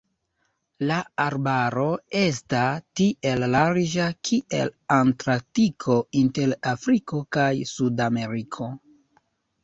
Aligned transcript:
La 0.91 0.95
arbaro 1.23 1.83
esta 2.21 2.61
tiel 2.99 3.45
larĝa 3.55 4.07
kiel 4.29 4.71
Atlantiko 4.95 5.97
inter 6.23 6.55
Afriko 6.73 7.21
kaj 7.37 7.51
Sudameriko. 7.73 8.71